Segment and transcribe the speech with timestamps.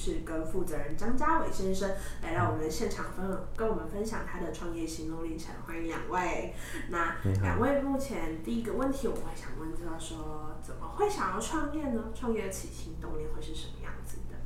[0.00, 1.90] 士跟负责人张家伟先生
[2.22, 5.52] 来到我们的现场分跟我们分享他的创业心路历程。
[5.66, 6.54] 欢迎两位。
[6.88, 12.04] 那两位目前第一个问题我会想问，就是说怎么会想要创业呢？
[12.14, 14.36] 创业的起心动念会是什么样子的？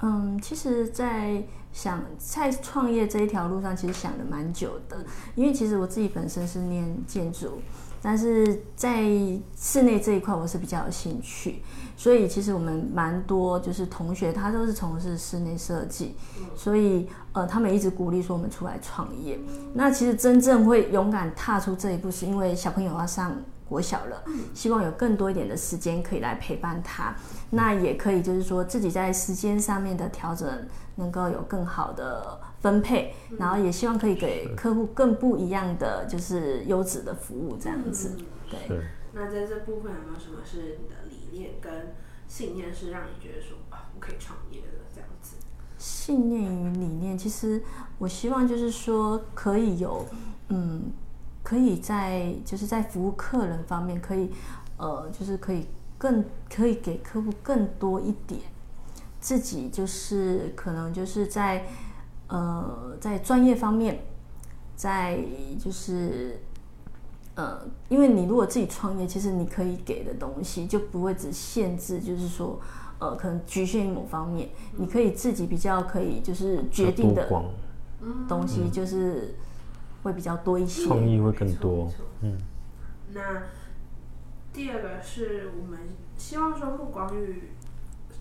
[0.00, 5.04] 嗯，其实，在想在创业这一条路上，其实想了蛮久的。
[5.34, 7.60] 因为其实我自己本身是念建筑，
[8.02, 9.04] 但是在
[9.56, 11.62] 室内这一块我是比较有兴趣，
[11.96, 16.16] 所以其实我们蛮多就是同学，他都是从事室内设计，
[16.56, 19.38] 所以呃，他们一直鼓励说我们出来创业。
[19.72, 23.34] 那其实真正会勇敢踏出这一步，是因为小朋友要上。
[23.72, 24.22] 国小了，
[24.52, 27.16] 希望有更多一点的时间可以来陪伴他，
[27.48, 30.46] 那也可以就是说自己在时间上面的调整
[30.96, 38.14] 能够有更好的分配，然后也希望可以给客户更不一样的就是优质的服务这样子。
[38.50, 38.60] 对。
[39.14, 41.94] 那在这部分有没有什么是你的理念跟
[42.28, 45.36] 信念是让你觉得说啊，我可以创业的这样子？
[45.78, 47.62] 信念与理念，其实
[47.96, 50.04] 我希望就是说可以有
[50.48, 50.92] 嗯。
[51.42, 54.30] 可以在就是在服务客人方面，可以
[54.76, 55.66] 呃，就是可以
[55.98, 58.40] 更可以给客户更多一点，
[59.20, 61.64] 自己就是可能就是在
[62.28, 64.04] 呃在专业方面，
[64.76, 65.18] 在
[65.58, 66.40] 就是
[67.34, 72.60] 呃，因为你如果自己创业，其实你可以给的东西就不会只限制，就是说
[73.00, 77.28] 呃，可能局限于某方面，你可以自己比较可以就是决定的
[78.28, 79.34] 东西就是。
[80.02, 81.90] 会比较多一些，创意会更多。
[82.20, 82.38] 嗯，
[83.12, 83.42] 那
[84.52, 85.78] 第二个是我们
[86.16, 87.50] 希望说，沐光于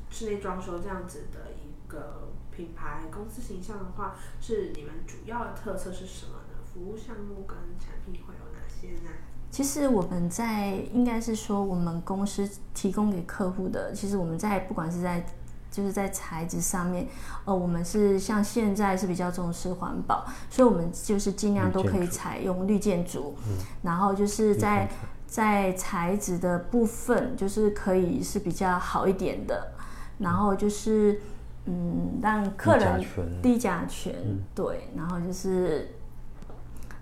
[0.09, 6.59] 室内装修这样子的一个品牌公司形象的话，是你们主要的特色是什么呢？
[6.71, 9.11] 服务项目跟产品会有哪些呢？
[9.49, 15.25] 其实我们在应该是说，我们公司提供给客户的，其实我们在不管是在。
[15.71, 17.07] 就是在材质上面，
[17.45, 24.89] 呃，我们是像现在是比较重视环保，所以我们就是尽量都可以采用绿建筑，嗯，然后就是在
[25.25, 29.71] 在材质的部分，就是可以是比较好一点的，
[30.19, 31.21] 然后就是
[31.65, 33.03] 嗯，让客人
[33.41, 34.13] 低甲醛，
[34.53, 35.89] 对，然后就是。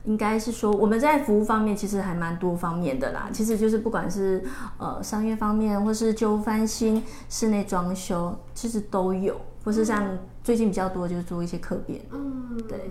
[0.09, 3.30] 应该是说，我们在服务方面其实还蛮多方面的啦。
[3.31, 4.44] 其实就是不管是
[4.80, 9.40] 呃商业方面，或是旧翻新、室内装修，其实都有。
[9.64, 12.02] 或是像最近比较多，就是做一些客变。
[12.09, 12.90] 嗯，对，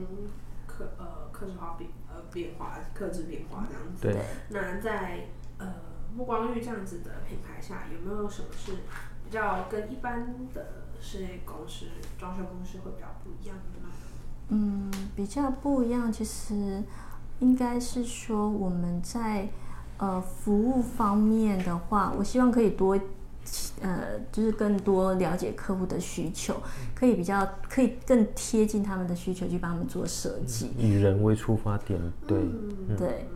[0.65, 4.01] 客呃客制化变呃变化，客制变化这样子。
[4.01, 4.25] 对。
[4.51, 5.27] 那在
[5.59, 5.67] 呃
[6.17, 8.73] 沐光绿这样子的品牌下，有没有什么是
[9.25, 11.87] 比较跟一般的室内公司、
[12.17, 13.89] 装修公司会比较不一样的呢？
[14.51, 16.83] 嗯，比较不一样，其实
[17.41, 19.49] 应该是说我们在
[19.99, 22.99] 呃服务方面的话，我希望可以多
[23.81, 26.55] 呃，就是更多了解客户的需求，
[26.95, 33.29] 可以比较可以更贴近他们的需求去帮他们做设计，以人为出发点，对，嗯、对。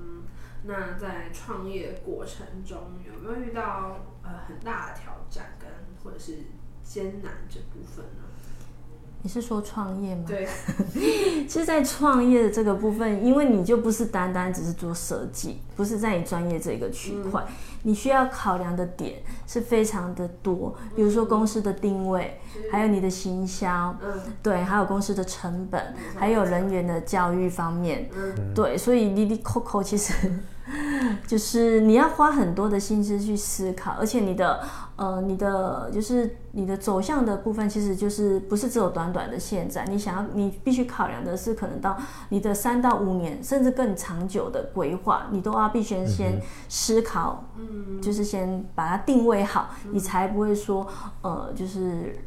[0.65, 5.69] 那在创业过程中有没有遇到呃很大的挑战跟
[6.05, 6.39] 或者是
[6.84, 8.23] 艰难这部分呢？
[9.25, 10.25] 你是说创业吗？
[10.27, 10.49] 对，
[11.47, 24.12] 其实，在创业的这个部分，因为你就不是单单只是做设计，不是在你专业这个区块，嗯，你需要考量的点是非常的多，比如说公司的定位，嗯，还有你的行销，嗯，
[24.43, 30.12] 对，还有公司的成本，嗯，还有人员的教育方面，嗯，对，所以哩哩扣扣其实。
[31.27, 34.62] 就是你要花很多的心思去思考，而且你的
[34.97, 39.84] 呃，你的就是你的走向的部分，其实就是不是只有短短的现在。
[39.87, 41.97] 你想要，你必须考量的是可能到
[42.28, 50.87] 你的三到五年，甚至更长久的规划，你都要必须先思考，嗯，就是先把它定位好，你才不会说
[51.23, 52.19] 呃，就是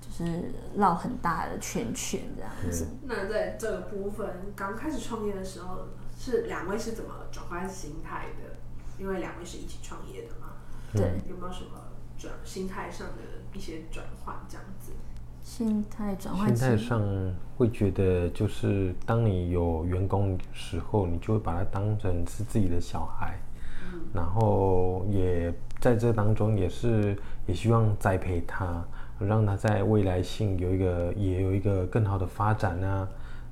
[0.00, 2.88] 就是绕很大的圈圈这样子。
[3.06, 4.26] 那在这个部分
[4.56, 5.86] 刚开始创业的时候。
[6.20, 8.54] 是两位是怎么转换心态的？
[9.02, 10.48] 因为两位是一起创业的嘛。
[10.92, 11.80] 对，有没有什么
[12.18, 13.22] 转心态上的
[13.54, 14.92] 一些转换这样子？
[15.42, 17.00] 心态转换，心态上
[17.56, 23.38] 会觉得就是当你有员工时候，你就会把他当成是自己的小孩，
[23.90, 25.50] 嗯，然后也
[25.80, 27.16] 在这当中也是
[27.46, 28.84] 也希望栽培他，
[29.18, 33.08] 让他在未来性有一个也有一个更好的发展啊。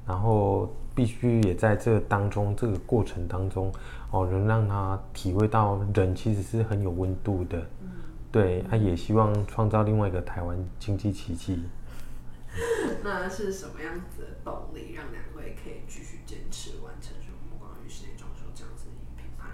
[0.08, 3.70] 然后必须也在这个当中这个过程当中
[4.10, 7.58] 哦，能让他体会到人其实是很有温度的。
[7.82, 7.90] 嗯、
[8.32, 11.62] 对，他也希望创造另外一个台湾经济奇迹。
[13.04, 19.44] 那是什么样子的动力，让两位可以继续坚持完成说目光于室内装修这样子的一个品牌？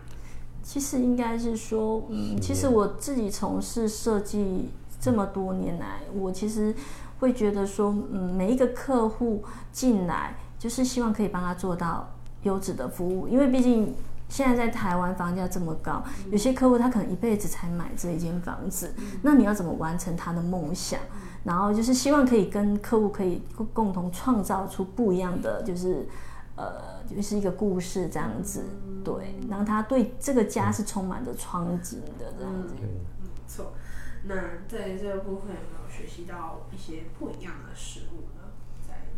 [0.63, 6.75] 其实应该是说，嗯，其实我自己从事设计这么多年来，我其实
[7.19, 12.09] 会觉得说，嗯，每一个客户进来，就是希望可以帮他做到
[12.45, 13.95] 优质的服务，因为毕竟
[14.31, 20.99] 现在在台湾房价这么高，有些客户他可能一辈子才买这一间房子，那你要怎么完成他的梦想？
[21.45, 23.43] 然后就是希望可以跟客户可以
[23.75, 26.09] 共同创造出不一样的，就是
[26.57, 28.65] 呃，就是一个故事这样子，
[29.05, 32.75] 对，让他对这个家是充满着憧憬的这样子。
[33.47, 33.75] 错。
[34.27, 34.35] 那
[34.67, 38.49] 在这个部分有没有学习到一些不一样的事物呢？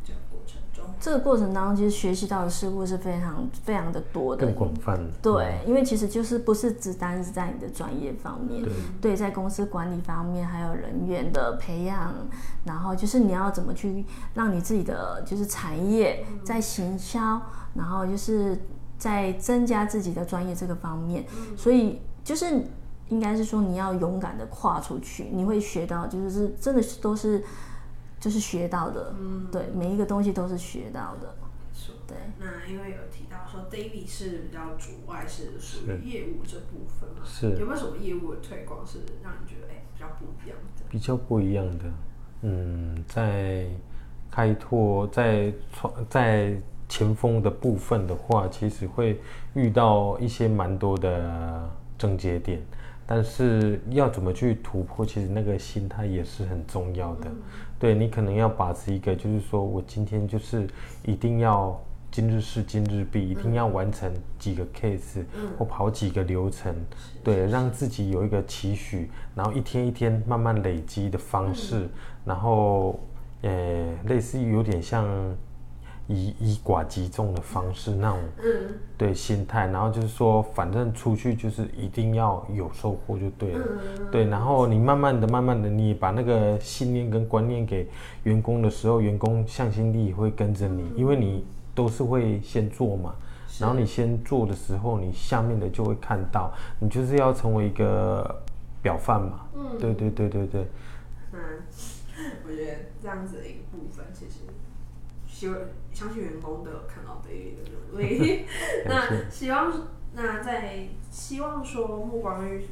[0.06, 5.00] 这个过程中，这个过程当中，其实学习到的事物是非常非常的多的，更广泛。
[5.20, 12.14] 对，因为其实就是不是只单是在你的专业方面，对，对，在公司管理方面，还有人员的培养，
[12.64, 17.42] 然后就是你要怎么去让你自己的就是产业在行销，
[17.74, 18.56] 然后就是
[18.96, 21.24] 在增加自己的专业这个方面，
[21.56, 22.46] 所以就是
[23.08, 27.42] 应该是说你要勇敢的跨出去，你会学到就是真的是都是。
[28.18, 31.34] 就是学到的，嗯，对，每一个东西都是学到的。
[32.06, 32.16] 对。
[32.38, 37.22] 那因为有提到说，David 是比较主外，是属于业务这部分嘛？
[37.24, 37.50] 是。
[37.58, 40.84] 有没有什么业务的推广是让你觉得哎比较不一样的？
[40.88, 41.84] 比较不一样的，
[42.42, 43.66] 嗯，在
[44.30, 46.56] 开拓在创在
[46.88, 49.20] 前锋的部分的话，其实会
[49.54, 51.68] 遇到一些蛮多的
[51.98, 52.62] 症结点。
[53.06, 57.28] 但是要怎么去突破，其实那个心态也是很重要的。
[57.28, 57.36] 嗯、
[57.78, 60.66] 对，你可能要把持一个，就是说我今天就是
[61.04, 61.80] 一定要
[62.10, 66.74] 今日事今日毕，嗯、一定要完成几个 case，嗯、或跑几个流程，
[67.22, 71.90] 对，让自己有一个期许，然后一天一天慢慢累积的方式，嗯、
[72.24, 72.98] 然后
[73.42, 75.06] 呃，类似于有点像。
[76.08, 78.18] 以以寡击众的方式，那种
[78.96, 83.66] 对心态，然后就是说，反正出去就是一定要有收获就对了，
[84.12, 87.88] 对，然后你慢慢的、慢慢的，你把那个信念跟观念给
[88.22, 91.44] 员工的时候，员工向心力会跟着你，因为你
[91.74, 93.14] 都是会先做嘛，
[93.58, 98.42] 然后你先做的时候，你下面的就会看到，你就是要成为一个
[98.80, 99.40] 表范嘛，
[99.80, 100.66] 对对对对对，
[101.32, 101.40] 嗯，
[102.46, 104.46] 我觉得这样子的一个部分其实。
[105.36, 105.58] 希望
[105.92, 108.46] 相信员工都有看到 David 的努力。
[108.88, 109.70] 那希望
[110.14, 112.66] 那在希望说目光于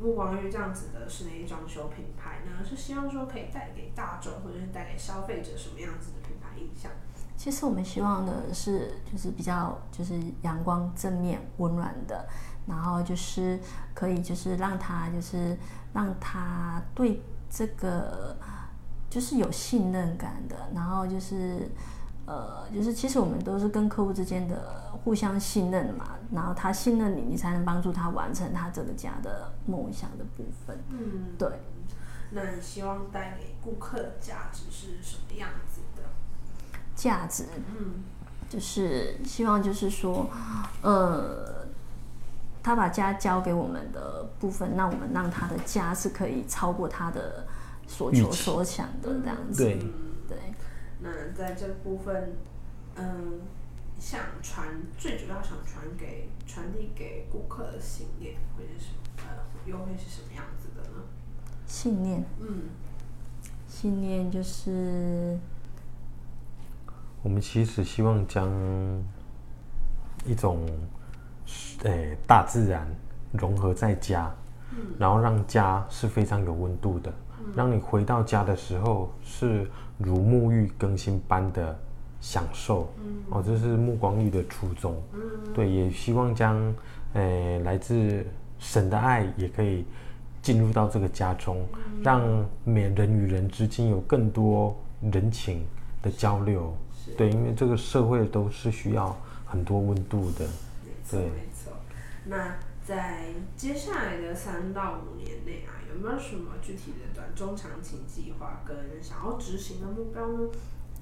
[0.00, 6.90] 目光于这样子的室内装修品牌呢，是希望说可以带给大众或者是带给消费者什么样子的品牌印象？
[7.36, 12.26] 其实我们希望的是就是比较就是阳光正面温暖的，
[12.66, 13.60] 然后就是
[13.92, 15.54] 可以就是让他就是
[15.92, 17.20] 让他对
[17.50, 18.34] 这个。
[19.10, 21.68] 就是有信任感的，然后就是，
[22.26, 30.78] 呃，就是其实我们都是跟客户之间的互相信任嘛，然后他信任你，你才能帮助他完成他这个家的梦想的部分。
[30.90, 31.48] 嗯，对。
[32.30, 36.78] 那你希望带给顾客的价值是什么样子的？
[36.94, 37.46] 价值，
[37.76, 38.04] 嗯，
[38.48, 40.30] 就是希望就是说，
[40.82, 41.66] 呃，
[42.62, 47.44] 他把家交给我们的部分，那我们让他的家是可以超过他的。
[47.90, 49.78] 所求所想的这样子，对
[50.28, 50.38] 对。
[51.00, 52.36] 那在这部分，
[52.94, 53.40] 嗯，
[53.98, 59.00] 想传最主要想传给传递给顾客的信念会是什么？
[59.18, 59.26] 呃，
[59.66, 61.02] 又会是什么样子的呢？
[61.66, 62.62] 信念，嗯，
[63.66, 65.36] 信念就是
[67.22, 68.48] 我们其实希望将
[70.24, 70.64] 一种，
[71.82, 72.86] 诶、欸，大自然
[73.32, 74.32] 融合在家，
[74.70, 77.12] 嗯，然后让家是非常有温度的。
[77.54, 79.68] 让你回到家的时候是
[79.98, 81.78] 如沐浴更新般的
[82.20, 82.92] 享受，
[83.30, 85.02] 哦，这是目光浴的初衷。
[85.54, 86.74] 对，也希望将，
[87.14, 88.24] 呃，来自
[88.58, 89.84] 神的爱也可以
[90.42, 91.66] 进入到这个家中，
[92.02, 92.22] 让
[92.64, 94.76] 每人与人之间有更多
[95.12, 95.64] 人情
[96.02, 96.74] 的交流。
[97.16, 99.16] 对，因为这个社会都是需要
[99.46, 100.46] 很多温度的。
[101.10, 101.72] 对，没错。
[102.24, 105.78] 那在接下来的三到五年内啊。
[105.92, 110.48] 有没有什么具体的短中长期计划跟想要执行的目标呢？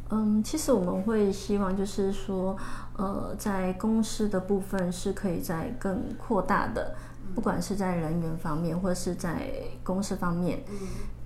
[0.09, 2.57] 嗯，其实我们会希望就是说，
[2.97, 6.97] 呃，在公司的部分是可以再更扩大的，
[7.39, 9.49] 不管是在人员方面或者是在
[9.85, 10.65] 公司方面。
[10.69, 10.75] 嗯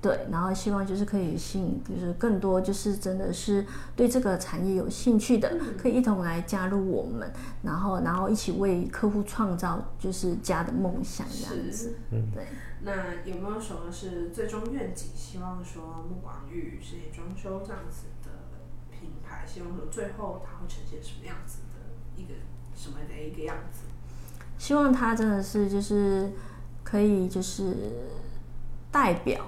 [0.02, 3.64] 对，然后希望就是可以吸引，就是更多就是真的是
[3.94, 11.94] 对这个产业有兴趣的，可以一同来加入我们，然后然后一起为客户创造就是家的梦想这样子。
[12.10, 12.44] 嗯，对。
[12.80, 15.10] 那有没有什么是最终愿景？
[15.14, 18.30] 希望说木广玉室内装修这样子的
[18.90, 22.34] 品牌，希望说最后它会呈现什么样子的一个
[22.74, 23.84] 什么的一个样子？
[24.62, 26.30] 希望他真的是就是
[26.84, 27.74] 可以就是
[28.92, 29.44] 代表。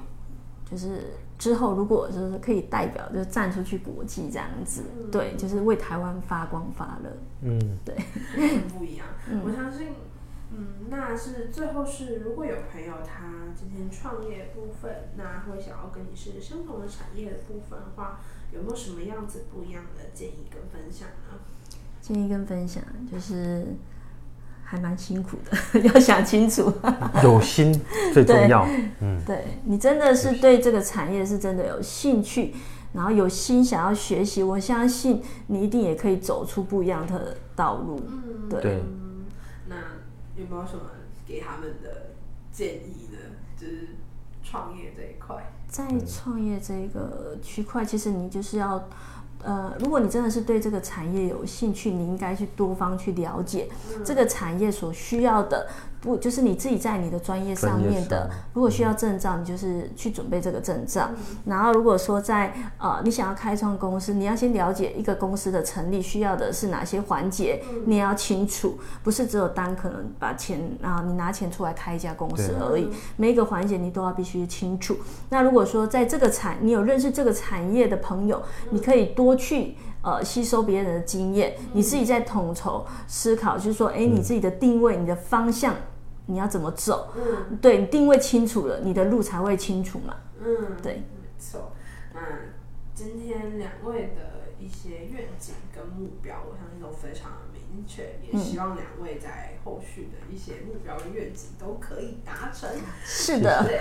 [0.68, 7.16] 就是之后，如果就是可以代表，就是站出去国际这样子，嗯、对，就是为台湾发光发热。
[7.42, 7.94] 嗯，对，
[8.76, 9.06] 不一样。
[9.30, 9.90] 嗯、我相信，
[10.50, 18.18] 嗯，那是最后是，如果有朋友他今天创业部分，那会想要跟你是相同的产业的部分的话，
[18.52, 21.38] 有没有什么样子不一样的建议跟分享呢？
[22.00, 23.64] 建议跟分享就是。
[24.64, 26.72] 还蛮辛苦的， 要想清楚。
[27.22, 27.78] 有心
[28.12, 28.66] 最重要。
[29.00, 32.54] 嗯，对你真的是对这个产业是真的有兴趣，
[32.92, 38.00] 然后有心想要学习，我相信你一定也可以走出不一样的道路。
[38.08, 38.60] 嗯，对。
[38.60, 38.82] 对
[39.68, 39.76] 那
[40.36, 40.80] 有没有什么
[41.26, 42.10] 给他们的
[42.50, 43.18] 建议呢？
[43.56, 43.88] 就是
[44.42, 48.88] 创业这一块，在创业这个区块，其实你就是要。
[49.44, 53.68] 呃，如果你真的是对这个产业有兴趣，你应该去多方去了解
[54.04, 55.66] 这个产业所需要的。
[56.04, 61.08] 不，就是你自己在你的专业上面的，如果需要证照，你就是去准备这个证照。
[61.46, 72.90] 然后，如果说在呃，你想要开创公司，你要先了解一个公司的成立需要的是哪些环节，你也要清楚，不是只有单可能把钱啊，你拿钱出来开一家公司而已。
[73.16, 74.94] 每一个环节你都要必须清楚。
[75.30, 85.74] 那如果说在这个产，你有认识这个产业的朋友，你可以多去呃吸收别人的经验，你自己在统筹思考，就是说，哎，你自己的定位，你的方向。
[86.26, 87.12] 你要怎么走？
[87.16, 90.16] 嗯，对，你定位清楚了，你的路才会清楚嘛。
[90.40, 91.72] 嗯，对，没错。
[92.14, 92.20] 那
[92.94, 102.70] 今天两位的一些愿景跟目标，我相信都非常的明确，也希望两位在后续的一些目标跟愿景都可以达成。
[103.04, 103.80] 是的，对。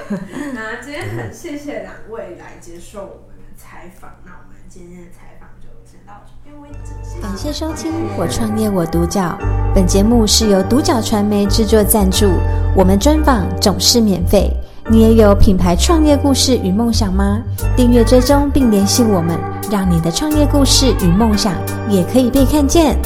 [0.54, 4.10] 那今天很谢谢两位来接受我们的采访。
[4.26, 7.22] 那我们今天的采访就先到这边为止。
[7.22, 9.38] 感谢收听《我创业我独角》，
[9.74, 12.32] 本节目是由独角传媒制作赞助，
[12.76, 14.52] 我们专访总是免费。
[14.90, 17.42] 你也有品牌创业故事与梦想吗？
[17.78, 19.40] 订阅追踪并联系我们，
[19.72, 21.54] 让你的创业故事与梦想
[21.90, 22.98] 也可以被看见。